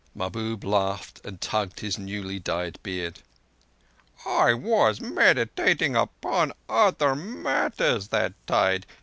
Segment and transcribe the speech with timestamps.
[0.15, 3.19] Mahbub laughed, and tugged his newly dyed beard.
[4.25, 8.87] "I was meditating upon other matters that tide.